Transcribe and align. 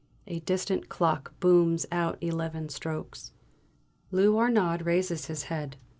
A 0.25 0.39
distant 0.39 0.89
clock 0.89 1.39
booms 1.39 1.85
out 1.91 2.17
eleven 2.21 2.69
strokes. 2.69 3.33
Lou 4.09 4.35
Arnaud 4.35 4.79
raises 4.83 5.27
his 5.27 5.43
head. 5.43 5.77